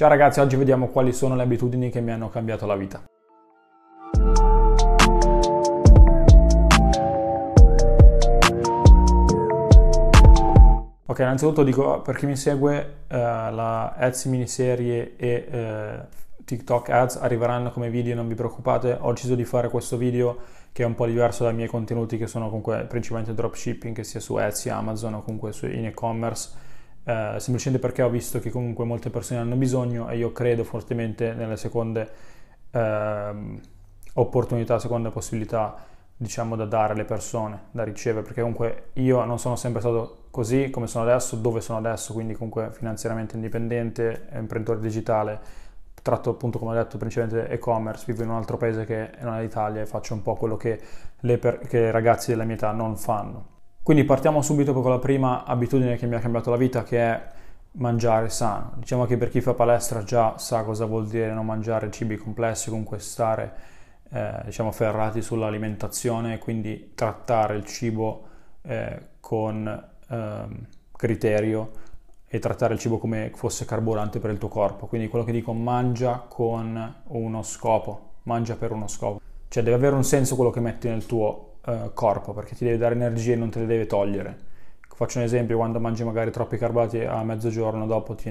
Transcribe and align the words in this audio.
Ciao 0.00 0.08
ragazzi, 0.08 0.40
oggi 0.40 0.56
vediamo 0.56 0.86
quali 0.88 1.12
sono 1.12 1.36
le 1.36 1.42
abitudini 1.42 1.90
che 1.90 2.00
mi 2.00 2.10
hanno 2.10 2.30
cambiato 2.30 2.64
la 2.64 2.74
vita. 2.74 3.02
Ok, 11.04 11.18
innanzitutto 11.18 11.62
dico 11.62 12.00
per 12.00 12.16
chi 12.16 12.24
mi 12.24 12.34
segue, 12.34 12.78
uh, 13.08 13.14
la 13.14 13.94
Etsy 13.98 14.30
miniserie 14.30 15.16
e 15.16 15.48
uh, 15.52 16.44
TikTok 16.46 16.88
ads 16.88 17.16
arriveranno 17.16 17.70
come 17.70 17.90
video, 17.90 18.14
non 18.14 18.26
vi 18.26 18.34
preoccupate. 18.34 18.96
Ho 18.98 19.12
deciso 19.12 19.34
di 19.34 19.44
fare 19.44 19.68
questo 19.68 19.98
video 19.98 20.38
che 20.72 20.82
è 20.82 20.86
un 20.86 20.94
po' 20.94 21.04
diverso 21.04 21.44
dai 21.44 21.52
miei 21.52 21.68
contenuti 21.68 22.16
che 22.16 22.26
sono 22.26 22.46
comunque 22.46 22.86
principalmente 22.86 23.34
dropshipping, 23.34 23.94
che 23.94 24.04
sia 24.04 24.20
su 24.20 24.38
Etsy, 24.38 24.70
Amazon 24.70 25.12
o 25.12 25.22
comunque 25.22 25.52
in 25.64 25.84
e-commerce 25.84 26.68
eh, 27.04 27.36
semplicemente 27.38 27.84
perché 27.84 28.02
ho 28.02 28.10
visto 28.10 28.38
che 28.40 28.50
comunque 28.50 28.84
molte 28.84 29.10
persone 29.10 29.40
hanno 29.40 29.56
bisogno 29.56 30.08
e 30.08 30.16
io 30.16 30.32
credo 30.32 30.64
fortemente 30.64 31.32
nelle 31.32 31.56
seconde 31.56 32.08
eh, 32.70 33.58
opportunità, 34.14 34.78
seconde 34.78 35.10
possibilità 35.10 35.88
diciamo 36.16 36.54
da 36.54 36.66
dare 36.66 36.92
alle 36.92 37.06
persone, 37.06 37.68
da 37.70 37.82
ricevere, 37.82 38.22
perché 38.22 38.42
comunque 38.42 38.90
io 38.94 39.24
non 39.24 39.38
sono 39.38 39.56
sempre 39.56 39.80
stato 39.80 40.24
così 40.30 40.68
come 40.68 40.86
sono 40.86 41.04
adesso, 41.08 41.36
dove 41.36 41.62
sono 41.62 41.78
adesso, 41.78 42.12
quindi 42.12 42.34
comunque 42.34 42.70
finanziariamente 42.72 43.36
indipendente, 43.36 44.28
imprenditore 44.34 44.80
digitale, 44.80 45.40
tratto 46.02 46.28
appunto 46.28 46.58
come 46.58 46.72
ho 46.72 46.74
detto 46.74 46.98
principalmente 46.98 47.48
e-commerce, 47.48 48.04
vivo 48.06 48.22
in 48.22 48.28
un 48.28 48.36
altro 48.36 48.58
paese 48.58 48.84
che 48.84 49.12
non 49.20 49.34
è 49.34 49.40
l'Italia 49.40 49.80
e 49.80 49.86
faccio 49.86 50.12
un 50.12 50.20
po' 50.20 50.34
quello 50.34 50.58
che, 50.58 50.78
per- 51.38 51.60
che 51.66 51.78
i 51.78 51.90
ragazzi 51.90 52.30
della 52.30 52.44
mia 52.44 52.56
età 52.56 52.70
non 52.72 52.96
fanno. 52.98 53.59
Quindi 53.82 54.04
partiamo 54.04 54.42
subito 54.42 54.72
con 54.72 54.90
la 54.90 54.98
prima 54.98 55.44
abitudine 55.44 55.96
che 55.96 56.06
mi 56.06 56.14
ha 56.14 56.20
cambiato 56.20 56.50
la 56.50 56.56
vita, 56.56 56.82
che 56.82 56.98
è 56.98 57.22
mangiare 57.72 58.28
sano. 58.28 58.72
Diciamo 58.76 59.06
che 59.06 59.16
per 59.16 59.30
chi 59.30 59.40
fa 59.40 59.54
palestra 59.54 60.02
già 60.02 60.36
sa 60.38 60.62
cosa 60.64 60.84
vuol 60.84 61.08
dire 61.08 61.32
non 61.32 61.46
mangiare 61.46 61.90
cibi 61.90 62.16
complessi, 62.16 62.68
comunque 62.68 62.98
stare 62.98 63.52
eh, 64.10 64.42
diciamo 64.44 64.70
ferrati 64.72 65.22
sull'alimentazione, 65.22 66.38
quindi 66.38 66.92
trattare 66.94 67.56
il 67.56 67.64
cibo 67.64 68.26
eh, 68.62 69.00
con 69.20 69.88
eh, 70.08 70.44
criterio 70.96 71.70
e 72.26 72.38
trattare 72.38 72.74
il 72.74 72.80
cibo 72.80 72.98
come 72.98 73.32
fosse 73.34 73.64
carburante 73.64 74.18
per 74.18 74.30
il 74.30 74.38
tuo 74.38 74.48
corpo. 74.48 74.86
Quindi 74.86 75.08
quello 75.08 75.24
che 75.24 75.32
dico 75.32 75.52
mangia 75.52 76.24
con 76.28 76.94
uno 77.06 77.42
scopo, 77.42 78.12
mangia 78.24 78.56
per 78.56 78.72
uno 78.72 78.88
scopo. 78.88 79.20
Cioè 79.48 79.62
deve 79.62 79.76
avere 79.76 79.96
un 79.96 80.04
senso 80.04 80.36
quello 80.36 80.50
che 80.50 80.60
metti 80.60 80.88
nel 80.88 81.06
tuo 81.06 81.49
uh, 81.66 81.92
corpo 81.92 82.32
perché 82.32 82.54
ti 82.54 82.64
deve 82.64 82.78
dare 82.78 82.94
energie 82.94 83.32
e 83.32 83.36
non 83.36 83.50
te 83.50 83.60
le 83.60 83.66
deve 83.66 83.86
togliere. 83.86 84.48
Faccio 85.00 85.16
un 85.16 85.24
esempio, 85.24 85.56
quando 85.56 85.80
mangi 85.80 86.04
magari 86.04 86.30
troppi 86.30 86.58
carbati 86.58 87.00
a 87.00 87.22
mezzogiorno 87.22 87.86
dopo 87.86 88.14
ti 88.14 88.30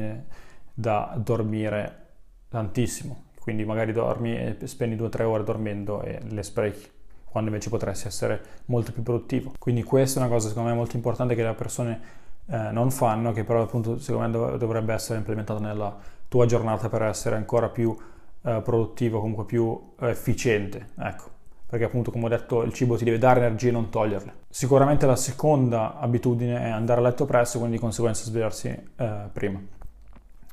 da 0.72 1.14
dormire 1.18 2.08
tantissimo, 2.48 3.24
quindi 3.42 3.66
magari 3.66 3.92
dormi 3.92 4.38
e 4.38 4.56
spendi 4.66 4.96
2-3 4.96 5.24
ore 5.24 5.44
dormendo 5.44 6.04
e 6.04 6.20
le 6.22 6.44
sprechi 6.44 6.88
quando 7.26 7.50
invece 7.50 7.70
potresti 7.70 8.08
essere 8.08 8.42
molto 8.66 8.92
più 8.92 9.02
produttivo. 9.02 9.54
Quindi 9.58 9.82
questa 9.82 10.20
è 10.20 10.24
una 10.24 10.32
cosa 10.32 10.48
secondo 10.48 10.70
me 10.70 10.76
molto 10.76 10.96
importante 10.96 11.34
che 11.34 11.44
le 11.44 11.54
persone 11.54 12.02
eh, 12.46 12.70
non 12.72 12.92
fanno, 12.92 13.32
che 13.32 13.44
però 13.44 13.64
appunto 13.64 13.98
secondo 13.98 14.46
me 14.52 14.58
dovrebbe 14.60 14.94
essere 14.94 15.18
implementata 15.18 15.60
nella 15.60 15.98
tua 16.28 16.46
giornata 16.46 16.88
per 16.88 17.02
essere 17.02 17.36
ancora 17.36 17.70
più 17.70 17.96
eh, 18.44 18.62
produttivo, 18.64 19.20
comunque 19.20 19.46
più 19.46 19.94
eh, 20.00 20.10
efficiente. 20.10 20.90
Ecco 21.00 21.38
perché 21.70 21.86
appunto 21.86 22.10
come 22.10 22.26
ho 22.26 22.30
detto 22.30 22.64
il 22.64 22.74
cibo 22.74 22.98
ti 22.98 23.04
deve 23.04 23.20
dare 23.20 23.42
energie 23.42 23.68
e 23.68 23.72
non 23.72 23.90
toglierle. 23.90 24.34
Sicuramente 24.50 25.06
la 25.06 25.16
seconda 25.16 26.00
abitudine 26.00 26.60
è 26.60 26.70
andare 26.70 27.00
a 27.00 27.04
letto 27.04 27.26
presto, 27.26 27.60
quindi 27.60 27.76
di 27.76 27.82
conseguenza 27.82 28.24
svegliarsi 28.24 28.68
eh, 28.68 29.30
prima. 29.32 29.62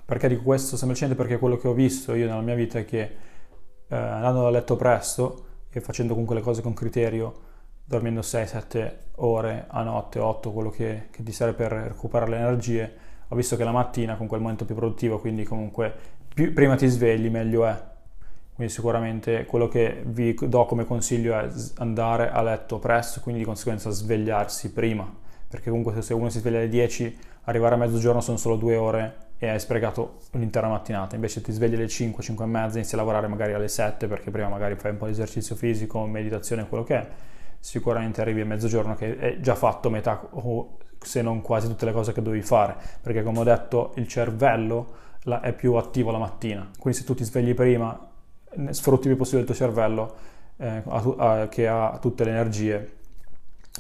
Perché 0.05 0.29
dico 0.29 0.43
questo? 0.43 0.77
Semplicemente 0.77 1.21
perché 1.21 1.39
quello 1.39 1.57
che 1.57 1.69
ho 1.69 1.73
visto 1.73 2.13
io 2.13 2.27
nella 2.27 2.43
mia 2.43 2.55
vita 2.55 2.79
è 2.79 2.85
che 2.85 3.01
eh, 3.89 3.97
andando 3.97 4.47
a 4.47 4.51
letto 4.51 4.77
presto 4.77 5.45
e 5.71 5.81
facendo 5.81 6.13
comunque 6.13 6.37
le 6.37 6.43
cose 6.43 6.61
con 6.61 6.75
criterio, 6.75 7.33
dormendo 7.83 8.21
6-7 8.21 8.93
ore 9.17 9.65
a 9.69 9.83
notte, 9.83 10.19
8, 10.19 10.53
quello 10.53 10.69
che, 10.69 11.09
che 11.11 11.23
ti 11.23 11.33
serve 11.33 11.55
per 11.55 11.73
recuperare 11.73 12.31
le 12.31 12.37
energie, 12.37 12.95
ho 13.29 13.35
visto 13.35 13.57
che 13.57 13.65
la 13.65 13.73
mattina 13.73 14.17
con 14.17 14.27
quel 14.27 14.43
momento 14.43 14.67
più 14.67 14.75
produttivo, 14.75 15.19
quindi 15.19 15.45
comunque 15.45 15.95
più, 16.35 16.53
prima 16.53 16.77
ti 16.77 16.87
svegli 16.89 17.31
meglio 17.31 17.65
è 17.65 17.95
quindi 18.57 18.73
sicuramente 18.73 19.45
quello 19.45 19.69
che 19.69 20.03
vi 20.07 20.35
do 20.35 20.65
come 20.65 20.87
consiglio 20.87 21.39
è 21.39 21.47
andare 21.77 22.31
a 22.31 22.41
letto 22.41 22.79
presto, 22.79 23.21
quindi 23.21 23.43
di 23.43 23.47
conseguenza 23.47 23.91
svegliarsi 23.91 24.73
prima, 24.73 25.07
perché 25.47 25.69
comunque 25.69 26.01
se 26.01 26.15
uno 26.15 26.31
si 26.31 26.39
sveglia 26.39 26.57
alle 26.57 26.71
10, 26.71 27.19
arrivare 27.43 27.75
a 27.75 27.79
mezzogiorno 27.79 28.23
sono 28.23 28.39
solo 28.39 28.57
due 28.57 28.77
ore 28.77 29.17
e 29.37 29.51
hai 29.51 29.61
sprecato 29.61 30.21
l'intera 30.31 30.69
mattinata, 30.69 31.15
invece 31.17 31.43
ti 31.43 31.53
svegli 31.53 31.75
alle 31.75 31.87
5, 31.87 32.23
5 32.23 32.45
e 32.45 32.49
mezza, 32.49 32.79
inizi 32.79 32.95
a 32.95 32.97
lavorare 32.97 33.27
magari 33.27 33.53
alle 33.53 33.69
7 33.69 34.07
perché 34.07 34.31
prima 34.31 34.49
magari 34.49 34.75
fai 34.77 34.93
un 34.93 34.97
po' 34.97 35.05
di 35.05 35.13
esercizio 35.13 35.55
fisico, 35.55 36.07
meditazione, 36.07 36.67
quello 36.67 36.83
che 36.83 36.97
è, 36.97 37.07
sicuramente 37.61 38.23
arrivi 38.23 38.41
a 38.41 38.47
mezzogiorno 38.47 38.95
che 38.95 39.19
è 39.19 39.39
già 39.39 39.55
fatto 39.55 39.91
metà 39.91 40.29
o 40.31 40.79
se 40.99 41.21
non 41.21 41.43
quasi 41.43 41.67
tutte 41.69 41.85
le 41.85 41.93
cose 41.93 42.15
che 42.15 42.23
dovevi 42.23 42.43
fare, 42.43 42.75
perché 43.03 43.23
come 43.23 43.41
ho 43.41 43.45
detto 43.45 43.93
il 43.97 44.09
cervello 44.09 45.05
è 45.43 45.53
più 45.53 45.75
attivo 45.75 46.11
la 46.11 46.19
mattina, 46.19 46.71
quindi 46.79 46.99
se 46.99 47.05
tu 47.05 47.15
ti 47.15 47.25
svegli 47.25 47.53
prima 47.53 48.15
sfrutti 48.71 49.09
il 49.09 49.15
più 49.15 49.17
possibile 49.17 49.43
il 49.43 49.47
tuo 49.47 49.55
cervello 49.55 50.15
eh, 50.57 50.83
a, 50.87 51.15
a, 51.17 51.49
che 51.49 51.69
ha 51.69 51.99
tutte 52.01 52.25
le 52.25 52.31
energie, 52.31 52.93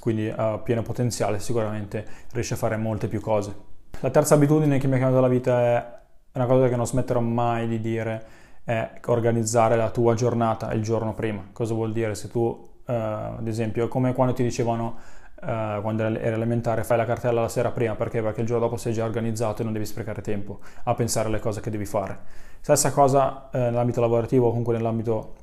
quindi 0.00 0.32
a 0.34 0.58
pieno 0.58 0.82
potenziale, 0.82 1.38
sicuramente 1.38 2.04
riesce 2.32 2.54
a 2.54 2.56
fare 2.56 2.76
molte 2.76 3.08
più 3.08 3.20
cose. 3.20 3.54
La 4.00 4.10
terza 4.10 4.34
abitudine 4.34 4.78
che 4.78 4.86
mi 4.86 4.96
ha 4.96 4.98
cambiato 4.98 5.22
la 5.22 5.28
vita 5.28 5.60
è 5.60 5.98
una 6.34 6.46
cosa 6.46 6.68
che 6.68 6.76
non 6.76 6.86
smetterò 6.86 7.20
mai 7.20 7.66
di 7.66 7.80
dire, 7.80 8.24
è 8.62 9.00
organizzare 9.06 9.76
la 9.76 9.90
tua 9.90 10.14
giornata 10.14 10.72
il 10.72 10.82
giorno 10.82 11.14
prima. 11.14 11.48
Cosa 11.52 11.72
vuol 11.72 11.92
dire? 11.92 12.14
Se 12.14 12.28
tu, 12.28 12.68
eh, 12.86 12.94
ad 12.94 13.46
esempio, 13.46 13.88
come 13.88 14.12
quando 14.12 14.34
ti 14.34 14.42
dicevano 14.42 14.98
Uh, 15.38 15.82
quando 15.82 16.02
eri 16.02 16.32
elementare 16.32 16.82
fai 16.82 16.96
la 16.96 17.04
cartella 17.04 17.42
la 17.42 17.48
sera 17.48 17.70
prima 17.70 17.94
perché? 17.94 18.22
perché 18.22 18.40
il 18.40 18.46
giorno 18.46 18.64
dopo 18.64 18.78
sei 18.78 18.94
già 18.94 19.04
organizzato 19.04 19.60
e 19.60 19.64
non 19.64 19.74
devi 19.74 19.84
sprecare 19.84 20.22
tempo 20.22 20.60
a 20.84 20.94
pensare 20.94 21.28
alle 21.28 21.40
cose 21.40 21.60
che 21.60 21.68
devi 21.68 21.84
fare 21.84 22.18
stessa 22.62 22.90
cosa 22.90 23.50
uh, 23.52 23.58
nell'ambito 23.58 24.00
lavorativo 24.00 24.46
o 24.46 24.48
comunque 24.48 24.74
nell'ambito 24.74 25.34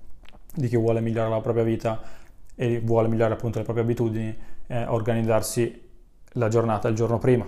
di 0.51 0.67
chi 0.67 0.77
vuole 0.77 0.99
migliorare 0.99 1.29
la 1.29 1.41
propria 1.41 1.63
vita 1.63 2.01
e 2.55 2.79
vuole 2.79 3.07
migliorare 3.07 3.35
appunto 3.35 3.57
le 3.59 3.63
proprie 3.63 3.83
abitudini 3.83 4.35
eh, 4.67 4.85
organizzarsi 4.85 5.81
la 6.33 6.47
giornata 6.47 6.87
il 6.87 6.95
giorno 6.95 7.17
prima 7.17 7.47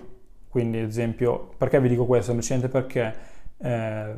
quindi 0.50 0.80
ad 0.80 0.88
esempio 0.88 1.50
perché 1.58 1.80
vi 1.80 1.90
dico 1.90 2.06
questo? 2.06 2.28
semplicemente 2.28 2.70
perché 2.70 3.14
eh, 3.58 4.14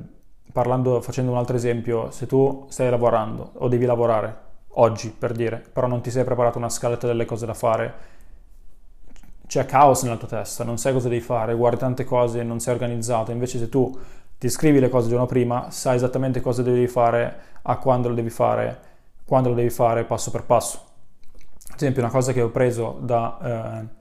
parlando, 0.52 1.02
facendo 1.02 1.32
un 1.32 1.38
altro 1.38 1.56
esempio 1.56 2.12
se 2.12 2.26
tu 2.26 2.66
stai 2.70 2.90
lavorando 2.90 3.52
o 3.56 3.68
devi 3.68 3.86
lavorare 3.86 4.46
oggi 4.80 5.10
per 5.10 5.34
dire 5.34 5.58
però 5.72 5.88
non 5.88 6.02
ti 6.02 6.12
sei 6.12 6.24
preparato 6.24 6.58
una 6.58 6.70
scaletta 6.70 7.08
delle 7.08 7.26
cose 7.26 7.46
da 7.46 7.54
fare 7.54 8.16
c'è 9.48 9.66
caos 9.66 10.04
nella 10.04 10.18
tua 10.18 10.28
testa, 10.28 10.64
non 10.64 10.78
sai 10.78 10.94
cosa 10.94 11.08
devi 11.08 11.22
fare, 11.22 11.56
guardi 11.56 11.80
tante 11.80 12.04
cose, 12.04 12.44
non 12.44 12.60
sei 12.60 12.74
organizzato, 12.74 13.32
invece 13.32 13.58
se 13.58 13.70
tu 13.70 13.98
ti 14.38 14.50
scrivi 14.50 14.80
le 14.80 14.90
cose 14.90 15.06
il 15.06 15.12
giorno 15.12 15.26
prima, 15.26 15.72
sai 15.72 15.96
esattamente 15.96 16.42
cosa 16.42 16.62
devi 16.62 16.88
fare, 16.88 17.36
a 17.64 17.78
quando 17.78 18.10
lo 18.10 18.14
devi 18.14 18.30
fare, 18.30 18.80
quando 19.26 19.50
lo 19.50 19.56
devi 19.56 19.70
fare 19.70 20.04
passo 20.04 20.32
per 20.32 20.44
passo. 20.44 20.82
Ad 21.70 21.76
esempio 21.76 22.02
una 22.02 22.12
cosa 22.12 22.34
che 22.34 22.42
ho 22.42 22.50
preso 22.50 22.98
da 23.02 23.38
eh, 23.42 23.96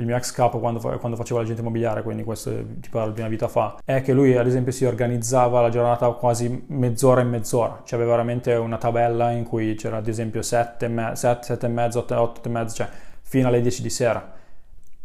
il 0.00 0.06
mio 0.06 0.16
ex 0.16 0.32
capo 0.32 0.58
quando, 0.58 0.80
quando 0.80 1.16
facevo 1.16 1.40
l'agente 1.40 1.60
immobiliare, 1.60 2.02
quindi 2.02 2.24
questo 2.24 2.50
ti 2.80 2.88
parlo 2.88 3.12
di 3.12 3.20
una 3.20 3.28
vita 3.28 3.48
fa, 3.48 3.78
è 3.84 4.02
che 4.02 4.12
lui 4.12 4.36
ad 4.36 4.46
esempio 4.46 4.72
si 4.72 4.84
organizzava 4.84 5.60
la 5.60 5.68
giornata 5.68 6.08
quasi 6.10 6.64
mezz'ora 6.68 7.20
in 7.20 7.28
mezz'ora, 7.28 7.82
cioè 7.84 7.98
aveva 7.98 8.14
veramente 8.14 8.52
una 8.54 8.78
tabella 8.78 9.30
in 9.30 9.44
cui 9.44 9.74
c'era 9.74 9.98
ad 9.98 10.08
esempio 10.08 10.42
7, 10.42 11.12
7, 11.14 11.42
7 11.42 11.66
e 11.66 11.68
mezzo, 11.68 11.98
8, 12.00 12.20
8 12.20 12.48
e 12.48 12.52
mezzo, 12.52 12.74
cioè 12.74 12.88
fino 13.22 13.48
alle 13.48 13.60
10 13.60 13.82
di 13.82 13.90
sera 13.90 14.36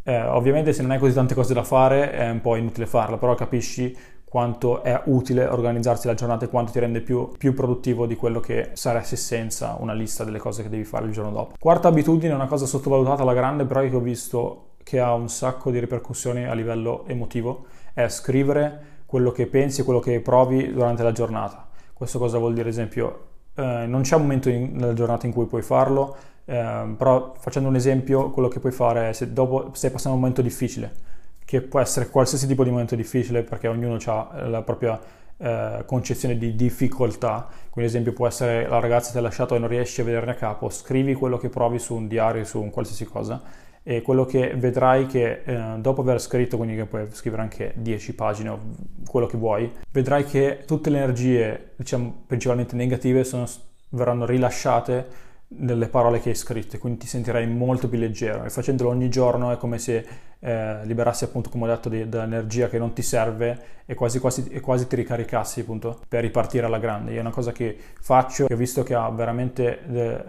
eh, 0.03 0.22
ovviamente 0.22 0.74
se 0.74 0.81
non 0.81 0.91
hai 0.91 1.00
così 1.00 1.14
tante 1.14 1.34
cose 1.34 1.53
da 1.53 1.64
fare 1.64 2.12
è 2.12 2.30
un 2.30 2.41
po' 2.41 2.56
inutile 2.56 2.86
farlo, 2.86 3.18
però 3.18 3.36
capisci 3.36 3.96
quanto 4.34 4.81
è 4.81 5.00
utile 5.06 5.46
organizzarsi 5.46 6.08
la 6.08 6.16
giornata 6.16 6.46
e 6.46 6.47
quanto 6.50 6.72
ti 6.72 6.79
rende 6.79 7.02
più, 7.02 7.32
più, 7.38 7.53
produttivo 7.53 8.08
di 8.08 8.16
quello 8.16 8.40
che 8.40 8.72
saresti 8.73 9.16
senza 9.16 9.78
una 9.79 9.94
lista 9.94 10.23
delle 10.23 10.40
cose 10.40 10.64
che 10.64 10.70
devi 10.70 10.84
fare 10.84 11.05
il 11.05 11.11
giorno 11.11 11.29
dopo. 11.29 11.55
Quarta 11.59 11.88
abitudine, 11.88 12.34
una 12.34 12.47
cosa 12.47 12.66
sottovalutata 12.66 13.22
alla 13.22 13.35
grande, 13.35 13.66
però 13.66 13.82
che 13.82 13.96
ho 13.96 14.00
visto 14.00 14.70
che 14.82 15.00
ha 15.00 15.14
un 15.14 15.29
sacco 15.29 15.70
di 15.70 15.79
ripercussioni 15.79 16.46
a 16.46 16.53
livello 16.53 17.05
emotivo, 17.05 17.66
è 17.94 18.08
scrivere 18.08 19.02
quello 19.05 19.32
che 19.32 19.46
pensi 19.46 19.84
quello 19.84 20.00
che 20.00 20.20
provi 20.20 20.73
durante 20.73 21.03
la 21.03 21.11
giornata. 21.11 21.70
Questo 21.94 22.17
cosa 22.17 22.40
vuol 22.40 22.53
dire? 22.53 22.70
Ad 22.70 22.73
esempio, 22.73 23.33
eh, 23.55 23.85
non 23.85 24.02
c'è 24.02 24.16
un 24.16 24.22
momento 24.23 24.50
in, 24.50 24.76
nella 24.76 24.94
giornata 24.94 25.26
in 25.26 25.34
cui 25.34 25.46
puoi 25.46 25.61
farlo, 25.61 26.16
eh, 26.46 26.94
però 26.97 27.34
facendo 27.38 27.70
un 27.70 27.76
esempio, 27.76 28.29
quello 28.32 28.47
che 28.47 28.59
puoi 28.59 28.72
fare 28.72 29.09
è 29.09 29.14
se 29.14 29.34
dopo 29.34 29.72
stai 29.73 29.91
passando 29.91 30.16
un 30.16 30.22
momento 30.22 30.41
difficile, 30.41 30.91
che 31.46 31.61
può 31.61 31.79
essere 31.79 32.09
qualsiasi 32.09 32.47
tipo 32.47 32.64
di 32.64 32.70
momento 32.70 32.96
difficile 32.96 33.44
perché 33.44 33.67
ognuno 33.67 33.97
ha 34.05 34.47
la 34.47 34.61
propria 34.61 35.00
eh, 35.38 35.84
concezione 35.85 36.38
di 36.38 36.55
difficoltà, 36.55 37.47
quindi 37.70 37.91
ad 37.91 37.96
esempio 37.96 38.14
può 38.14 38.28
essere 38.28 38.67
la 38.67 38.79
ragazza 38.79 39.11
ti 39.11 39.17
ha 39.17 39.22
lasciato 39.22 39.55
e 39.55 39.59
non 39.59 39.67
riesci 39.67 40.02
a 40.02 40.03
vederne 40.03 40.32
a 40.32 40.35
capo, 40.35 40.70
scrivi 40.70 41.14
quello 41.14 41.38
che 41.38 41.50
provi 41.50 41.79
su 41.79 41.96
un 41.96 42.08
diario, 42.08 42.44
su 42.44 42.61
un 42.61 42.70
qualsiasi 42.70 43.05
cosa 43.05 43.41
e 43.84 44.02
quello 44.02 44.26
che 44.26 44.53
vedrai 44.56 45.06
che 45.06 45.41
eh, 45.44 45.76
dopo 45.78 46.02
aver 46.02 46.22
scritto, 46.22 46.56
quindi 46.56 46.76
che 46.76 46.85
puoi 46.85 47.08
scrivere 47.12 47.41
anche 47.41 47.74
10 47.76 48.16
pagine 48.16 48.50
o 48.50 48.59
quello 49.06 49.28
che 49.28 49.38
vuoi, 49.38 49.70
vedrai 49.91 50.24
che 50.24 50.64
tutte 50.66 50.90
le 50.90 50.97
energie, 50.97 51.72
diciamo 51.76 52.24
principalmente 52.26 52.76
negative, 52.76 53.26
sono, 53.26 53.46
verranno 53.90 54.26
rilasciate 54.26 55.32
nelle 55.56 55.88
parole 55.88 56.20
che 56.20 56.30
hai 56.30 56.35
scritto, 56.35 56.78
quindi 56.78 57.00
ti 57.00 57.08
sentirai 57.08 57.46
molto 57.46 57.90
più 57.90 58.00
leggero. 58.00 58.46
E 58.46 58.50
facendolo 58.50 58.90
ogni 58.90 59.09
giorno 59.09 59.52
è 59.52 59.58
come 59.58 59.78
se 59.78 60.06
eh, 60.40 60.86
liberassi 60.86 61.26
appunto 61.26 61.50
come 61.50 61.66
ho 61.66 61.68
detto 61.68 61.90
dell'energia 61.90 62.70
che 62.70 62.78
non 62.78 62.94
ti 62.94 63.02
serve 63.02 63.83
e 63.85 63.96
quasi, 63.96 64.20
quasi, 64.20 64.47
e 64.50 64.59
quasi 64.59 64.88
ti 64.88 64.96
ricaricassi 64.96 65.62
appunto 65.62 66.00
per 66.08 66.22
ripartire 66.22 66.66
alla 66.66 66.80
grande. 66.80 67.16
È 67.16 67.20
una 67.20 67.32
cosa 67.32 67.52
che 67.52 67.78
faccio 68.00 68.47
e 68.47 68.53
ho 68.53 68.58
visto 68.58 68.84
che 68.84 68.94
ha 68.94 69.09
veramente, 69.09 69.84
eh, 69.85 70.24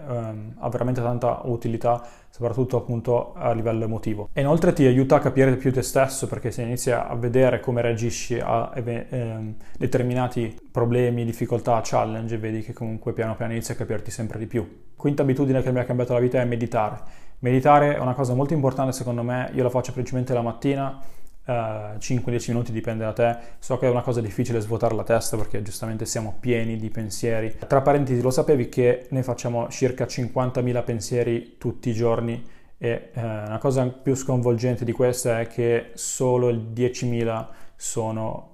ha 0.59 0.69
veramente 0.69 1.01
tanta 1.01 1.41
utilità 1.45 2.07
soprattutto 2.35 2.77
appunto 2.77 3.33
a 3.35 3.53
livello 3.53 3.85
emotivo. 3.85 4.29
E 4.33 4.41
inoltre 4.41 4.73
ti 4.73 4.85
aiuta 4.85 5.17
a 5.17 5.21
capire 5.21 5.55
più 5.55 5.73
te 5.73 5.83
stesso 5.83 6.27
perché 6.27 6.51
se 6.51 6.63
inizi 6.63 6.91
a 6.91 7.15
vedere 7.15 7.61
come 7.61 7.81
reagisci 7.81 8.41
a 8.41 8.73
eh, 8.75 9.55
determinati 9.79 10.59
problemi, 10.73 11.25
difficoltà, 11.25 11.81
challenge, 11.85 12.37
vedi 12.39 12.63
che 12.63 12.73
comunque 12.73 13.13
piano 13.13 13.37
piano 13.37 13.53
inizi 13.53 13.71
a 13.71 13.77
capirti 13.77 14.11
sempre 14.11 14.41
di 14.41 14.47
più. 14.47 14.83
Quinta 14.97 15.23
abitudine 15.23 15.63
che 15.63 15.71
mi 15.71 15.79
ha 15.79 15.85
cambiato 15.85 16.13
la 16.13 16.19
vita 16.19 16.41
è 16.41 16.45
meditare. 16.45 16.99
Meditare 17.39 17.95
è 17.95 18.01
una 18.01 18.15
cosa 18.15 18.35
molto 18.35 18.53
importante 18.53 18.91
secondo 18.91 19.23
me, 19.23 19.51
io 19.55 19.63
la 19.63 19.71
faccio 19.71 19.93
principalmente 19.93 20.35
la 20.35 20.43
mattina, 20.43 21.01
uh, 21.47 21.51
eh, 21.51 21.97
5-10 21.99 22.51
minuti 22.51 22.73
dipende 22.73 23.05
da 23.05 23.13
te, 23.13 23.37
so 23.59 23.77
che 23.79 23.87
è 23.87 23.91
una 23.91 24.03
cosa 24.03 24.21
difficile 24.21 24.61
svuotare 24.61 24.95
la 24.95 25.05
testa 25.05 25.37
perché 25.37 25.63
giustamente 25.63 26.07
siamo 26.07 26.37
pieni 26.39 26.77
di 26.77 26.91
pensieri. 26.91 27.55
Tra 27.67 27.83
parentesi, 27.83 28.21
lo 28.21 28.31
sapevi 28.31 28.69
che 28.69 29.07
noi 29.11 29.23
facciamo 29.23 29.69
circa 29.69 30.05
50.000 30.05 30.85
pensieri 30.85 31.57
tutti 31.59 31.91
i 31.91 31.95
giorni 31.95 32.43
e 32.79 33.11
uh, 33.15 33.21
una 33.21 33.59
cosa 33.59 33.87
più 33.89 34.15
sconvolgente 34.15 34.85
di 34.85 34.93
questa 34.93 35.41
è 35.41 35.47
che 35.47 35.91
solo 35.95 36.49
il 36.49 36.73
10.000 36.75 37.47
sono 37.77 38.51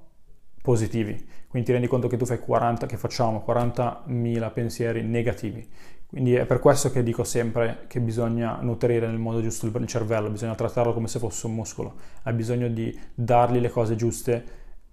positivi. 0.63 1.30
Quindi 1.51 1.67
ti 1.67 1.75
rendi 1.75 1.89
conto 1.89 2.07
che 2.07 2.17
tu 2.17 2.25
fai 2.27 2.39
40, 2.39 2.87
che 2.87 2.97
facciamo 2.97 3.45
40.000 3.45 4.53
pensieri 4.53 5.03
negativi. 5.03 5.69
Quindi 6.07 6.35
è 6.35 6.45
per 6.45 6.61
questo 6.61 6.93
che 6.93 7.03
dico 7.03 7.25
sempre 7.25 7.87
che 7.89 8.01
bisogna 8.01 8.59
nutrire 8.61 9.09
nel 9.09 9.19
modo 9.19 9.43
giusto 9.43 9.67
il 9.67 9.87
cervello, 9.89 10.31
bisogna 10.31 10.55
trattarlo 10.55 10.93
come 10.93 11.09
se 11.09 11.19
fosse 11.19 11.47
un 11.47 11.55
muscolo, 11.55 11.95
hai 12.23 12.35
bisogno 12.35 12.69
di 12.69 12.97
dargli 13.13 13.59
le 13.59 13.69
cose 13.69 13.97
giuste 13.97 14.45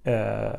eh, 0.02 0.58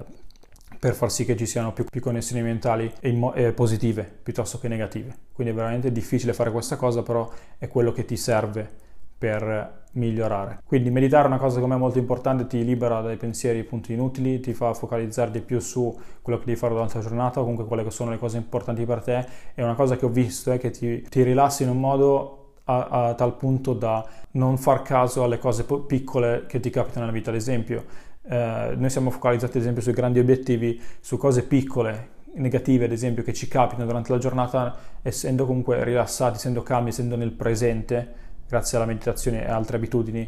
per 0.79 0.95
far 0.95 1.11
sì 1.11 1.25
che 1.25 1.37
ci 1.37 1.47
siano 1.47 1.73
più, 1.73 1.85
più 1.85 2.01
connessioni 2.01 2.43
mentali 2.43 2.93
e 3.01 3.19
e 3.35 3.53
positive 3.53 4.19
piuttosto 4.23 4.59
che 4.61 4.69
negative. 4.69 5.17
Quindi 5.33 5.53
è 5.53 5.57
veramente 5.57 5.91
difficile 5.91 6.33
fare 6.33 6.53
questa 6.53 6.77
cosa, 6.77 7.03
però 7.03 7.29
è 7.59 7.67
quello 7.67 7.91
che 7.91 8.05
ti 8.05 8.17
serve 8.17 8.87
per 9.19 9.87
migliorare. 9.93 10.61
Quindi 10.65 10.91
meditare 10.91 11.25
è 11.25 11.27
una 11.27 11.39
cosa 11.39 11.61
come 11.61 11.75
me 11.75 11.81
molto 11.81 11.99
importante, 11.99 12.47
ti 12.47 12.65
libera 12.65 13.01
dai 13.01 13.17
pensieri 13.17 13.61
appunto 13.61 13.93
inutili, 13.93 14.41
ti 14.41 14.55
fa 14.55 14.73
focalizzare 14.73 15.31
di 15.31 15.41
più 15.41 15.59
su 15.59 15.95
quello 16.23 16.39
che 16.39 16.45
devi 16.47 16.59
fare 16.59 16.73
durante 16.73 16.95
la 16.97 17.03
giornata 17.03 17.41
o 17.41 17.43
comunque 17.43 17.67
quelle 17.67 17.83
che 17.83 17.91
sono 17.91 18.11
le 18.11 18.19
cose 18.19 18.37
importanti 18.37 18.85
per 18.85 19.03
te. 19.03 19.27
È 19.55 19.63
una 19.63 19.75
cosa 19.75 19.97
che 19.97 20.05
ho 20.05 20.11
visto 20.11 20.53
è 20.53 20.59
che 20.59 20.71
ti, 20.71 21.03
ti 21.03 21.23
rilassi 21.23 21.65
in 21.65 21.71
un 21.71 21.81
modo 21.81 22.55
a, 22.65 22.87
a, 22.87 23.15
tal 23.15 23.35
punto 23.37 23.73
da 23.73 24.07
non 24.33 24.57
far 24.57 24.83
caso 24.83 25.25
alle 25.25 25.39
cose 25.39 25.65
piccole 25.87 26.47
che 26.47 26.61
ti 26.61 26.71
capitano 26.71 27.07
nella 27.07 27.17
vita. 27.17 27.31
Ad 27.31 27.37
esempio, 27.37 27.85
eh, 28.29 28.75
noi 28.77 28.91
siamo 28.91 29.11
focalizzati 29.11 29.57
ad 29.57 29.63
esempio 29.63 29.83
sui 29.83 29.93
grandi 29.95 30.21
obiettivi, 30.21 30.81
su 31.01 31.17
cose 31.17 31.43
piccole 31.43 32.17
negative 32.35 32.85
ad 32.85 32.93
esempio 32.93 33.23
che 33.23 33.33
ci 33.33 33.49
capitano 33.49 33.87
durante 33.87 34.13
la 34.13 34.19
giornata 34.19 34.77
essendo 35.03 35.47
comunque 35.47 35.83
rilassati, 35.83 36.37
essendo 36.37 36.63
calmi, 36.63 36.91
essendo 36.91 37.17
nel 37.17 37.33
presente 37.33 38.27
grazie 38.49 38.79
alla 38.79 38.87
meditazione 38.87 39.45
e 39.45 39.51
altre 39.51 39.77
abitudini, 39.77 40.27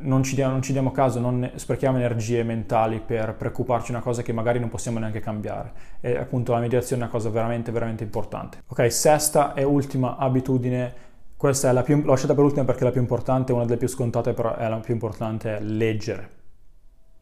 non 0.00 0.22
ci, 0.22 0.34
diamo, 0.34 0.52
non 0.52 0.62
ci 0.62 0.72
diamo 0.72 0.92
caso, 0.92 1.20
non 1.20 1.50
sprechiamo 1.54 1.98
energie 1.98 2.42
mentali 2.42 3.00
per 3.04 3.34
preoccuparci 3.34 3.86
di 3.86 3.92
una 3.92 4.00
cosa 4.00 4.22
che 4.22 4.32
magari 4.32 4.58
non 4.58 4.68
possiamo 4.68 4.98
neanche 4.98 5.20
cambiare. 5.20 5.72
E 6.00 6.16
appunto 6.16 6.52
la 6.52 6.60
meditazione 6.60 7.02
è 7.02 7.04
una 7.04 7.12
cosa 7.12 7.28
veramente, 7.28 7.70
veramente 7.70 8.04
importante. 8.04 8.62
Ok, 8.66 8.90
sesta 8.90 9.54
e 9.54 9.62
ultima 9.62 10.16
abitudine. 10.16 11.08
Questa 11.36 11.70
è 11.70 11.72
la 11.72 11.82
più, 11.82 12.02
l'ho 12.02 12.16
scelta 12.16 12.34
per 12.34 12.44
ultima 12.44 12.64
perché 12.64 12.80
è 12.80 12.84
la 12.84 12.92
più 12.92 13.00
importante, 13.00 13.52
una 13.52 13.64
delle 13.64 13.78
più 13.78 13.88
scontate, 13.88 14.32
però 14.32 14.56
è 14.56 14.68
la 14.68 14.76
più 14.76 14.94
importante, 14.94 15.56
è 15.56 15.60
leggere. 15.60 16.38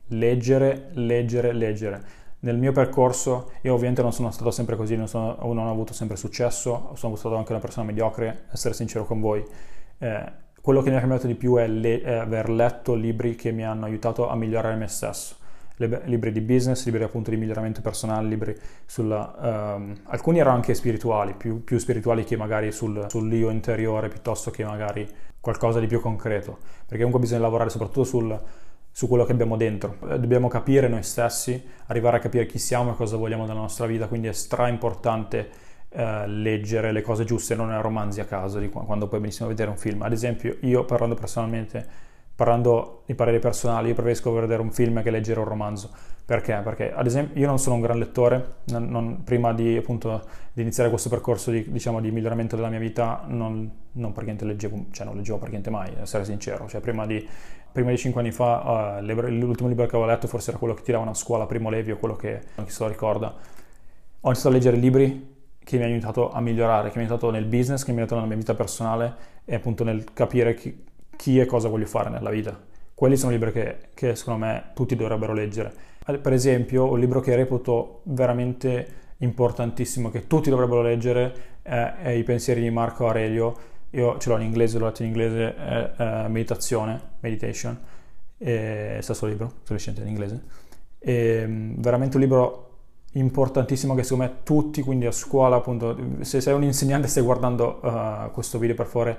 Leggere, 0.08 0.90
leggere, 0.92 1.52
leggere. 1.52 2.02
Nel 2.40 2.56
mio 2.56 2.70
percorso, 2.70 3.50
io 3.62 3.74
ovviamente 3.74 4.02
non 4.02 4.12
sono 4.12 4.30
stato 4.30 4.52
sempre 4.52 4.76
così, 4.76 4.94
non, 4.96 5.08
sono, 5.08 5.36
non 5.40 5.58
ho 5.66 5.70
avuto 5.70 5.92
sempre 5.92 6.16
successo, 6.16 6.92
sono 6.94 7.16
stato 7.16 7.34
anche 7.34 7.50
una 7.50 7.60
persona 7.60 7.86
mediocre, 7.86 8.44
essere 8.52 8.74
sincero 8.74 9.04
con 9.04 9.20
voi 9.20 9.44
eh, 9.98 10.32
quello 10.60 10.82
che 10.82 10.90
mi 10.90 10.96
ha 10.96 11.00
cambiato 11.00 11.26
di 11.26 11.34
più 11.34 11.56
è, 11.56 11.66
le, 11.66 12.02
è, 12.02 12.14
aver 12.14 12.50
letto 12.50 12.94
libri 12.94 13.34
che 13.34 13.52
mi 13.52 13.64
hanno 13.64 13.86
aiutato 13.86 14.28
a 14.28 14.36
migliorare 14.36 14.76
me 14.76 14.88
stesso. 14.88 15.36
Le, 15.76 16.02
libri 16.04 16.32
di 16.32 16.40
business, 16.40 16.84
libri 16.84 17.02
appunto 17.04 17.30
di 17.30 17.36
miglioramento 17.36 17.80
personale, 17.80 18.28
libri 18.28 18.56
sulla... 18.84 19.74
Um, 19.76 19.96
alcuni 20.04 20.40
erano 20.40 20.56
anche 20.56 20.74
spirituali, 20.74 21.34
più, 21.34 21.64
più 21.64 21.78
spirituali 21.78 22.24
che 22.24 22.36
magari 22.36 22.72
sul, 22.72 23.06
sull'io 23.08 23.50
interiore 23.50 24.08
piuttosto 24.08 24.50
che 24.50 24.64
magari 24.64 25.08
qualcosa 25.40 25.80
di 25.80 25.86
più 25.86 26.00
concreto. 26.00 26.58
Perché 26.80 26.96
comunque 26.96 27.20
bisogna 27.20 27.40
lavorare 27.40 27.70
soprattutto 27.70 28.04
sul, 28.04 28.38
su 28.90 29.06
quello 29.06 29.24
che 29.24 29.32
abbiamo 29.32 29.56
dentro. 29.56 29.96
Eh, 30.08 30.18
dobbiamo 30.18 30.48
capire 30.48 30.88
noi 30.88 31.04
stessi, 31.04 31.64
arrivare 31.86 32.16
a 32.16 32.20
capire 32.20 32.46
chi 32.46 32.58
siamo 32.58 32.90
e 32.90 32.94
cosa 32.94 33.16
vogliamo 33.16 33.46
dalla 33.46 33.60
nostra 33.60 33.86
vita, 33.86 34.08
quindi 34.08 34.26
è 34.26 34.32
stra 34.32 34.68
importante 34.68 35.48
eh, 35.90 36.26
leggere 36.26 36.92
le 36.92 37.00
cose 37.00 37.24
giuste, 37.24 37.54
non 37.54 37.80
romanzi 37.80 38.20
a 38.20 38.24
caso 38.24 38.58
di 38.58 38.68
quando 38.68 39.08
puoi 39.08 39.20
benissimo 39.20 39.48
vedere 39.48 39.70
un 39.70 39.78
film. 39.78 40.02
Ad 40.02 40.12
esempio, 40.12 40.56
io 40.60 40.84
parlando 40.84 41.14
personalmente, 41.14 41.86
parlando 42.34 43.02
di 43.06 43.14
pareri 43.14 43.38
personali, 43.38 43.88
io 43.88 43.94
preferisco 43.94 44.30
vedere 44.32 44.60
un 44.60 44.70
film 44.70 45.02
che 45.02 45.10
leggere 45.10 45.40
un 45.40 45.46
romanzo. 45.46 45.90
Perché? 46.28 46.60
Perché 46.62 46.92
ad 46.92 47.06
esempio 47.06 47.40
io 47.40 47.46
non 47.46 47.58
sono 47.58 47.76
un 47.76 47.80
gran 47.80 47.98
lettore, 47.98 48.56
non, 48.66 48.84
non, 48.90 49.24
prima 49.24 49.54
di, 49.54 49.78
appunto, 49.78 50.26
di, 50.52 50.60
iniziare 50.60 50.90
questo 50.90 51.08
percorso 51.08 51.50
di, 51.50 51.64
diciamo, 51.70 52.02
di, 52.02 52.10
miglioramento 52.10 52.54
della 52.54 52.68
mia 52.68 52.78
vita 52.78 53.24
non, 53.26 53.70
non 53.92 54.12
per 54.12 54.24
niente 54.24 54.44
leggevo, 54.44 54.88
cioè 54.90 55.06
non 55.06 55.16
leggevo 55.16 55.38
per 55.38 55.48
niente 55.48 55.70
mai, 55.70 55.90
essere 55.98 56.26
sincero. 56.26 56.68
Cioè 56.68 56.82
prima 56.82 57.06
di, 57.06 57.26
prima 57.72 57.88
di 57.88 57.96
5 57.96 58.20
anni 58.20 58.30
fa 58.30 58.98
uh, 59.00 59.02
l'ultimo 59.02 59.70
libro 59.70 59.86
che 59.86 59.96
avevo 59.96 60.04
letto 60.04 60.26
forse 60.28 60.50
era 60.50 60.58
quello 60.58 60.74
che 60.74 60.82
tiravano 60.82 61.12
a 61.12 61.14
scuola, 61.14 61.46
Primo 61.46 61.70
Levi 61.70 61.92
o 61.92 61.96
quello 61.96 62.14
che 62.14 62.42
non 62.56 62.68
se 62.68 62.82
lo 62.82 62.90
ricorda. 62.90 63.34
Ho 64.20 64.28
iniziato 64.28 64.48
a 64.48 64.52
leggere 64.52 64.76
libri 64.76 65.36
che 65.68 65.76
mi 65.76 65.82
ha 65.82 65.86
aiutato 65.86 66.30
a 66.32 66.40
migliorare, 66.40 66.88
che 66.88 66.96
mi 66.96 67.04
ha 67.04 67.08
aiutato 67.08 67.30
nel 67.30 67.44
business, 67.44 67.84
che 67.84 67.92
mi 67.92 67.98
ha 67.98 68.00
aiutato 68.00 68.14
nella 68.14 68.26
mia 68.26 68.38
vita 68.38 68.54
personale 68.54 69.14
e 69.44 69.54
appunto 69.54 69.84
nel 69.84 70.14
capire 70.14 70.54
chi, 70.54 70.82
chi 71.14 71.38
e 71.38 71.44
cosa 71.44 71.68
voglio 71.68 71.84
fare 71.84 72.08
nella 72.08 72.30
vita. 72.30 72.58
Quelli 72.94 73.18
sono 73.18 73.32
libri 73.32 73.52
che, 73.52 73.76
che 73.92 74.16
secondo 74.16 74.46
me 74.46 74.70
tutti 74.72 74.96
dovrebbero 74.96 75.34
leggere. 75.34 75.70
Per 76.02 76.32
esempio, 76.32 76.90
un 76.90 76.98
libro 76.98 77.20
che 77.20 77.36
reputo 77.36 78.00
veramente 78.04 78.88
importantissimo, 79.18 80.08
che 80.08 80.26
tutti 80.26 80.48
dovrebbero 80.48 80.80
leggere, 80.80 81.34
è, 81.60 81.96
è 82.00 82.10
I 82.12 82.22
pensieri 82.22 82.62
di 82.62 82.70
Marco 82.70 83.04
Aurelio. 83.04 83.54
Io 83.90 84.16
ce 84.16 84.30
l'ho 84.30 84.36
in 84.36 84.44
inglese, 84.44 84.78
l'ho 84.78 84.86
letto 84.86 85.02
in 85.02 85.08
inglese, 85.08 85.54
è, 85.54 85.90
è 85.96 86.28
Meditazione, 86.28 86.98
Meditation, 87.20 87.78
è 88.38 88.96
stesso 89.02 89.26
libro, 89.26 89.52
se 89.64 89.74
lo 89.74 90.00
in 90.00 90.08
inglese. 90.08 90.42
È 90.98 91.44
veramente 91.46 92.16
un 92.16 92.22
libro 92.22 92.67
importantissimo 93.12 93.94
che 93.94 94.02
secondo 94.02 94.24
me 94.24 94.38
tutti, 94.42 94.82
quindi 94.82 95.06
a 95.06 95.12
scuola 95.12 95.56
appunto, 95.56 95.96
se 96.20 96.40
sei 96.40 96.54
un 96.54 96.62
insegnante 96.62 97.06
e 97.06 97.10
stai 97.10 97.22
guardando 97.22 97.80
uh, 97.82 98.30
questo 98.32 98.58
video 98.58 98.74
per 98.74 98.86
favore 98.86 99.18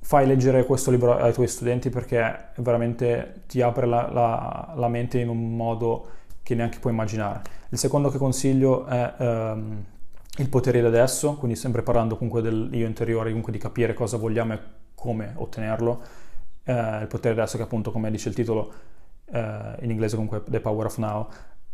fai 0.00 0.26
leggere 0.26 0.64
questo 0.64 0.90
libro 0.90 1.16
ai 1.16 1.32
tuoi 1.32 1.48
studenti 1.48 1.90
perché 1.90 2.50
veramente 2.56 3.42
ti 3.46 3.60
apre 3.60 3.86
la, 3.86 4.08
la, 4.10 4.72
la 4.74 4.88
mente 4.88 5.18
in 5.18 5.28
un 5.28 5.54
modo 5.54 6.06
che 6.42 6.54
neanche 6.54 6.78
puoi 6.78 6.94
immaginare. 6.94 7.42
Il 7.68 7.76
secondo 7.76 8.08
che 8.08 8.16
consiglio 8.16 8.86
è 8.86 9.14
um, 9.18 9.84
il 10.38 10.48
potere 10.48 10.80
di 10.80 10.86
adesso, 10.86 11.34
quindi 11.34 11.58
sempre 11.58 11.82
parlando 11.82 12.16
comunque 12.16 12.40
del 12.40 12.70
io 12.72 12.86
interiore, 12.86 13.28
comunque 13.28 13.52
di 13.52 13.58
capire 13.58 13.92
cosa 13.92 14.16
vogliamo 14.16 14.54
e 14.54 14.60
come 14.94 15.32
ottenerlo. 15.34 16.00
Uh, 16.64 17.00
il 17.00 17.06
potere 17.06 17.34
di 17.34 17.40
adesso 17.40 17.58
che 17.58 17.64
appunto 17.64 17.90
come 17.90 18.10
dice 18.10 18.30
il 18.30 18.34
titolo 18.34 18.72
uh, 19.26 19.36
in 19.80 19.90
inglese 19.90 20.14
comunque 20.14 20.42
The 20.46 20.60
Power 20.60 20.86
of 20.86 20.96
Now, 20.96 21.28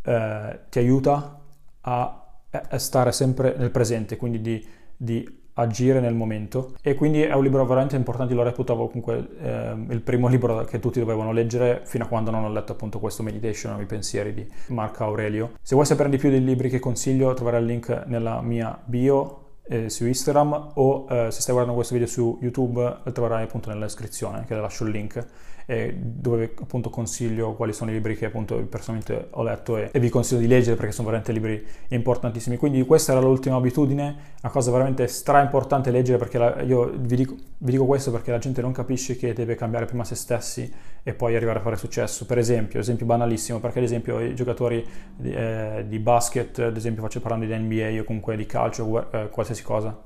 eh, 0.05 0.61
ti 0.69 0.79
aiuta 0.79 1.41
a, 1.81 2.25
a, 2.51 2.79
stare 2.79 3.13
sempre 3.13 3.55
nel 3.57 3.71
presente, 3.71 4.17
quindi 4.17 4.41
di, 4.41 4.67
di, 4.97 5.43
agire 5.57 6.01
nel 6.01 6.15
momento. 6.15 6.75
E 6.83 6.95
quindi 6.95 7.23
è 7.23 7.33
un 7.33 7.43
libro 7.45 7.65
veramente 7.65 7.95
importante, 7.95 8.35
lo 8.35 8.43
reputavo 8.43 8.89
comunque 8.89 9.29
eh, 9.41 9.77
il 9.91 10.01
primo 10.01 10.27
libro 10.29 10.65
che 10.65 10.81
tutti 10.81 10.99
dovevano 10.99 11.31
leggere 11.33 11.83
fino 11.85 12.05
a 12.05 12.07
quando 12.09 12.31
non 12.33 12.45
ho 12.45 12.51
letto 12.51 12.73
appunto 12.73 12.99
questo 12.99 13.23
Meditation, 13.23 13.81
i 13.81 13.87
pensieri 13.87 14.35
di 14.35 14.49
Marco 14.69 15.05
Aurelio. 15.05 15.53
Se 15.63 15.75
vuoi 15.75 15.87
sapere 15.87 16.09
di 16.09 16.17
più 16.17 16.29
dei 16.29 16.43
libri 16.43 16.69
che 16.69 16.81
consiglio, 16.81 17.33
troverai 17.35 17.61
il 17.61 17.67
link 17.67 18.05
nella 18.07 18.41
mia 18.41 18.77
bio 18.85 19.43
eh, 19.67 19.89
su 19.89 20.07
Instagram 20.07 20.73
o 20.75 21.07
eh, 21.09 21.31
se 21.31 21.41
stai 21.41 21.55
guardando 21.55 21.75
questo 21.75 21.95
video 21.95 22.09
su 22.09 22.39
YouTube 22.43 22.99
lo 23.03 23.13
troverai 23.13 23.45
appunto 23.45 23.71
nella 23.71 23.85
descrizione 23.85 24.45
che 24.45 24.55
lascio 24.55 24.85
il 24.85 24.91
link 24.91 25.27
eh, 25.67 25.95
dove 25.97 26.55
appunto 26.61 26.91
consiglio 26.91 27.55
quali 27.55 27.73
sono 27.73 27.91
i 27.91 27.95
libri 27.95 28.17
che 28.17 28.27
appunto 28.27 28.57
personalmente 28.65 29.29
ho 29.31 29.43
letto 29.43 29.77
e, 29.77 29.89
e, 29.93 29.99
vi 29.99 30.09
consiglio 30.09 30.41
di 30.41 30.47
leggere 30.47 30.77
perché 30.77 30.93
sono 30.93 31.07
veramente 31.07 31.33
libri 31.33 31.65
importantissimi. 31.89 32.57
Quindi 32.57 32.85
questa 32.85 33.13
era 33.13 33.21
l'ultima 33.21 33.57
abitudine, 33.57 34.17
una 34.43 34.53
cosa 34.53 34.71
veramente 34.71 35.07
stra 35.07 35.41
importante 35.41 35.91
leggere 35.91 36.19
perché 36.19 36.39
la, 36.39 36.63
io 36.63 36.93
vi 36.97 37.17
dico, 37.17 37.35
vi 37.59 37.73
dico 37.73 37.87
questo 37.87 38.11
perché 38.11 38.31
la 38.31 38.39
gente 38.39 38.61
non 38.61 38.73
capisce 38.73 39.17
che 39.17 39.33
deve 39.33 39.55
cambiare 39.55 39.87
prima 39.87 40.05
se 40.05 40.15
stessi 40.15 40.73
e 41.03 41.15
poi 41.15 41.37
arrivare 41.37 41.59
a 41.59 41.63
fare 41.63 41.77
successo. 41.77 42.27
Per 42.27 42.39
esempio, 42.39 42.81
esempio 42.81 43.07
banalissimo, 43.07 43.61
perché 43.61 43.79
ad 43.79 43.85
esempio 43.85 44.21
i 44.21 44.35
giocatori 44.35 44.85
di, 45.17 45.33
eh, 45.33 45.85
di 45.87 45.99
basket, 45.99 46.59
ad 46.59 46.77
esempio 46.77 47.03
faccio 47.03 47.21
parlando 47.21 47.47
di 47.47 47.55
NBA 47.57 48.01
o 48.01 48.05
comunque 48.05 48.37
di 48.37 48.47
calcio, 48.47 49.11
eh, 49.11 49.29
qualsiasi 49.29 49.63
cosa, 49.63 49.97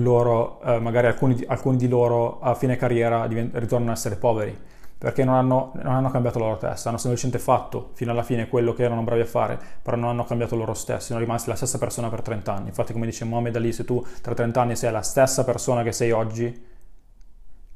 loro, 0.00 0.60
eh, 0.62 0.78
magari 0.78 1.06
alcuni, 1.06 1.42
alcuni, 1.46 1.76
di 1.76 1.88
loro 1.88 2.40
a 2.40 2.54
fine 2.54 2.76
carriera 2.76 3.26
divent- 3.26 3.56
ritornano 3.56 3.90
a 3.92 3.94
essere 3.94 4.16
poveri 4.16 4.56
perché 4.98 5.24
non 5.24 5.34
hanno, 5.36 5.72
non 5.76 5.94
hanno, 5.94 6.10
cambiato 6.10 6.40
la 6.40 6.46
loro 6.46 6.58
testa, 6.58 6.88
hanno 6.88 6.98
semplicemente 6.98 7.40
fatto 7.40 7.90
fino 7.92 8.10
alla 8.10 8.24
fine 8.24 8.48
quello 8.48 8.72
che 8.72 8.82
erano 8.82 9.02
bravi 9.02 9.20
a 9.20 9.26
fare, 9.26 9.56
però 9.80 9.96
non 9.96 10.08
hanno 10.10 10.24
cambiato 10.24 10.56
loro 10.56 10.74
stessi, 10.74 11.06
sono 11.08 11.20
rimasti 11.20 11.48
la 11.48 11.54
stessa 11.54 11.78
persona 11.78 12.08
per 12.08 12.20
30 12.20 12.52
anni. 12.52 12.68
Infatti, 12.68 12.92
come 12.92 13.06
dice 13.06 13.24
Mohamed 13.24 13.54
Ali, 13.54 13.72
se 13.72 13.84
tu 13.84 14.04
tra 14.20 14.34
30 14.34 14.60
anni 14.60 14.74
sei 14.74 14.90
la 14.90 15.02
stessa 15.02 15.44
persona 15.44 15.84
che 15.84 15.92
sei 15.92 16.10
oggi, 16.10 16.66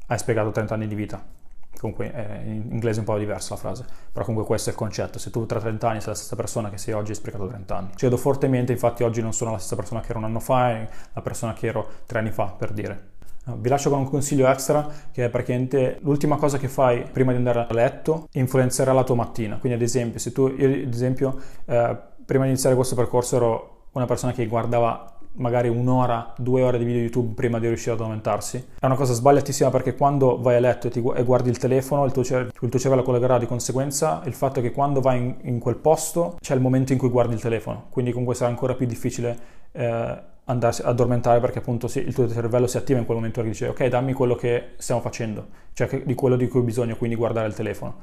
hai 0.08 0.18
spiegato 0.18 0.50
30 0.50 0.74
anni 0.74 0.88
di 0.88 0.94
vita. 0.96 1.41
Comunque 1.82 2.12
eh, 2.14 2.48
in 2.48 2.68
inglese 2.70 2.98
è 2.98 3.00
un 3.00 3.06
po' 3.06 3.18
diversa 3.18 3.54
la 3.54 3.60
frase, 3.60 3.84
però 4.12 4.24
comunque 4.24 4.46
questo 4.46 4.70
è 4.70 4.72
il 4.72 4.78
concetto. 4.78 5.18
Se 5.18 5.30
tu 5.30 5.44
tra 5.46 5.58
30 5.58 5.88
anni 5.88 5.98
sei 5.98 6.10
la 6.10 6.14
stessa 6.14 6.36
persona 6.36 6.70
che 6.70 6.78
sei 6.78 6.94
oggi, 6.94 7.10
hai 7.10 7.16
sprecato 7.16 7.48
30 7.48 7.76
anni. 7.76 7.88
Ci 7.90 7.96
credo 7.96 8.16
fortemente, 8.16 8.70
infatti 8.70 9.02
oggi 9.02 9.20
non 9.20 9.32
sono 9.32 9.50
la 9.50 9.58
stessa 9.58 9.74
persona 9.74 10.00
che 10.00 10.10
ero 10.10 10.20
un 10.20 10.26
anno 10.26 10.38
fa, 10.38 10.70
è 10.70 10.88
la 11.12 11.20
persona 11.22 11.54
che 11.54 11.66
ero 11.66 11.84
tre 12.06 12.20
anni 12.20 12.30
fa, 12.30 12.54
per 12.56 12.70
dire. 12.70 13.10
Vi 13.46 13.68
lascio 13.68 13.90
con 13.90 13.98
un 13.98 14.08
consiglio 14.08 14.46
extra 14.46 14.88
che 15.10 15.24
è 15.24 15.28
praticamente 15.28 15.98
l'ultima 16.02 16.36
cosa 16.36 16.56
che 16.56 16.68
fai 16.68 17.02
prima 17.02 17.32
di 17.32 17.38
andare 17.38 17.66
a 17.68 17.74
letto 17.74 18.28
influenzerà 18.34 18.92
la 18.92 19.02
tua 19.02 19.16
mattina. 19.16 19.58
Quindi 19.58 19.76
ad 19.76 19.82
esempio, 19.82 20.20
se 20.20 20.30
tu, 20.30 20.46
io 20.56 20.84
ad 20.86 20.94
esempio, 20.94 21.36
eh, 21.64 21.98
prima 22.24 22.44
di 22.44 22.50
iniziare 22.50 22.76
questo 22.76 22.94
percorso 22.94 23.34
ero 23.34 23.86
una 23.94 24.06
persona 24.06 24.30
che 24.30 24.46
guardava 24.46 25.18
magari 25.34 25.68
un'ora, 25.68 26.32
due 26.36 26.62
ore 26.62 26.78
di 26.78 26.84
video 26.84 27.00
YouTube 27.00 27.34
prima 27.34 27.58
di 27.58 27.66
riuscire 27.66 27.94
ad 27.94 28.00
aumentarsi. 28.00 28.64
È 28.78 28.84
una 28.84 28.96
cosa 28.96 29.12
sbagliatissima 29.12 29.70
perché 29.70 29.94
quando 29.94 30.40
vai 30.40 30.56
a 30.56 30.60
letto 30.60 30.88
e, 30.88 30.90
ti, 30.90 31.02
e 31.14 31.22
guardi 31.22 31.48
il 31.48 31.58
telefono, 31.58 32.04
il 32.04 32.12
tuo, 32.12 32.22
il 32.22 32.68
tuo, 32.68 32.78
cervello 32.78 33.02
collegherà 33.02 33.38
di 33.38 33.46
conseguenza 33.46 34.22
il 34.24 34.34
fatto 34.34 34.60
che 34.60 34.72
quando 34.72 35.00
vai 35.00 35.18
in, 35.18 35.34
in, 35.42 35.58
quel 35.58 35.76
posto 35.76 36.36
c'è 36.40 36.54
il 36.54 36.60
momento 36.60 36.92
in 36.92 36.98
cui 36.98 37.08
guardi 37.08 37.34
il 37.34 37.40
telefono, 37.40 37.86
quindi 37.90 38.10
comunque 38.10 38.34
sarà 38.34 38.50
ancora 38.50 38.74
più 38.74 38.86
difficile 38.86 39.38
eh, 39.72 40.22
andarsi 40.44 40.82
ad 40.82 40.88
addormentare 40.88 41.40
perché 41.40 41.60
appunto 41.60 41.88
sì, 41.88 42.00
il 42.00 42.12
tuo 42.12 42.28
cervello 42.28 42.66
si 42.66 42.76
attiva 42.76 42.98
in 42.98 43.04
quel 43.04 43.16
momento 43.16 43.40
e 43.40 43.44
dice 43.44 43.68
ok 43.68 43.86
dammi 43.86 44.12
quello 44.12 44.34
che 44.34 44.70
stiamo 44.76 45.00
facendo, 45.00 45.46
cioè 45.72 45.86
che, 45.86 46.04
di 46.04 46.14
quello 46.14 46.36
di 46.36 46.48
cui 46.48 46.60
ho 46.60 46.64
bisogno, 46.64 46.96
quindi 46.96 47.16
guardare 47.16 47.46
il 47.46 47.54
telefono. 47.54 47.94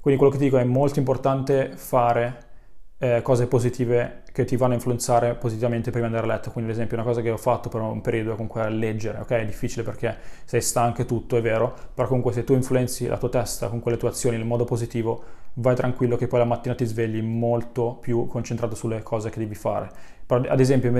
Quindi 0.00 0.18
quello 0.20 0.32
che 0.32 0.38
ti 0.38 0.44
dico 0.44 0.58
è 0.58 0.64
molto 0.64 1.00
importante 1.00 1.72
fare 1.74 2.46
eh, 2.98 3.22
cose 3.22 3.46
positive 3.46 4.22
che 4.32 4.44
ti 4.44 4.56
vanno 4.56 4.72
a 4.72 4.76
influenzare 4.76 5.34
positivamente 5.34 5.90
prima 5.90 6.08
di 6.08 6.14
andare 6.14 6.32
a 6.32 6.36
letto. 6.36 6.50
Quindi, 6.50 6.70
ad 6.70 6.76
esempio, 6.76 6.96
una 6.96 7.06
cosa 7.06 7.20
che 7.20 7.30
ho 7.30 7.36
fatto 7.36 7.68
per 7.68 7.80
un 7.80 8.00
periodo 8.00 8.32
è 8.32 8.34
comunque 8.34 8.68
leggere, 8.70 9.18
ok? 9.20 9.30
È 9.30 9.44
difficile 9.44 9.82
perché 9.84 10.16
sei 10.44 10.60
stanco 10.60 11.02
e 11.02 11.04
tutto, 11.04 11.36
è 11.36 11.40
vero, 11.40 11.74
però 11.94 12.08
comunque 12.08 12.32
se 12.32 12.44
tu 12.44 12.54
influenzi 12.54 13.06
la 13.06 13.16
tua 13.16 13.28
testa 13.28 13.68
con 13.68 13.80
quelle 13.80 13.96
tue 13.96 14.08
azioni 14.08 14.36
in 14.36 14.46
modo 14.46 14.64
positivo, 14.64 15.22
vai 15.54 15.74
tranquillo 15.74 16.16
che 16.16 16.26
poi 16.26 16.40
la 16.40 16.44
mattina 16.44 16.74
ti 16.74 16.84
svegli 16.84 17.22
molto 17.22 17.98
più 18.00 18.26
concentrato 18.26 18.74
sulle 18.74 19.02
cose 19.02 19.30
che 19.30 19.38
devi 19.38 19.54
fare. 19.54 19.90
Però, 20.26 20.42
ad 20.46 20.60
esempio, 20.60 20.92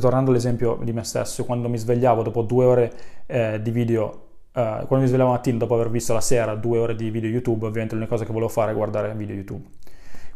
tornando 0.00 0.30
all'esempio 0.30 0.78
di 0.82 0.92
me 0.92 1.04
stesso, 1.04 1.44
quando 1.44 1.68
mi 1.68 1.78
svegliavo 1.78 2.22
dopo 2.22 2.42
due 2.42 2.64
ore 2.64 2.92
eh, 3.26 3.60
di 3.60 3.70
video 3.70 4.26
Uh, 4.52 4.84
quando 4.84 4.98
mi 4.98 5.06
svegliavo 5.06 5.30
la 5.30 5.36
mattina 5.36 5.56
dopo 5.56 5.72
aver 5.72 5.88
visto 5.88 6.12
la 6.12 6.20
sera 6.20 6.54
due 6.54 6.76
ore 6.76 6.94
di 6.94 7.08
video 7.08 7.30
YouTube, 7.30 7.64
ovviamente 7.64 7.94
l'unica 7.94 8.12
cosa 8.12 8.26
che 8.26 8.32
volevo 8.32 8.50
fare 8.50 8.72
è 8.72 8.74
guardare 8.74 9.14
video 9.14 9.34
YouTube. 9.34 9.64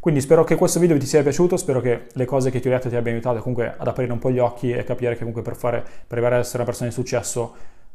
Quindi 0.07 0.23
spero 0.23 0.45
che 0.45 0.55
questo 0.55 0.79
video 0.79 0.97
ti 0.99 1.05
sia 1.05 1.21
piaciuto, 1.21 1.57
spero 1.57 1.81
che 1.81 2.07
le 2.13 2.25
cose 2.27 2.53
che 2.53 2.61
ti 2.61 2.69
ho 2.69 2.71
detto 2.71 2.89
ti 2.89 2.95
abbiano 2.95 3.17
aiutato 3.17 3.41
comunque 3.41 3.75
ad 3.77 3.89
aprire 3.89 4.13
un 4.13 4.21
po' 4.21 4.31
gli 4.31 4.39
occhi 4.39 4.71
e 4.71 4.85
capire 4.85 5.15
che 5.15 5.19
comunque 5.19 5.43
per, 5.43 5.57
fare, 5.57 5.81
per 5.81 6.13
arrivare 6.13 6.37
ad 6.37 6.43
essere 6.43 6.59
una 6.59 6.67
persona 6.67 6.91
di 6.91 6.95
successo 6.95 7.55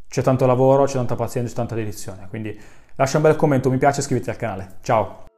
c'è 0.10 0.22
tanto 0.22 0.46
lavoro, 0.46 0.84
c'è 0.84 0.96
tanta 0.96 1.16
pazienza, 1.16 1.52
c'è 1.52 1.56
tanta 1.56 1.76
dedizione. 1.76 2.28
Quindi 2.28 2.60
lascia 2.96 3.16
un 3.16 3.24
bel 3.24 3.38
commento, 3.38 3.72
mi 3.72 3.78
piace 3.78 4.00
e 4.00 4.02
iscriviti 4.02 4.30
al 4.30 4.36
canale. 4.36 4.80
Ciao! 4.82 5.31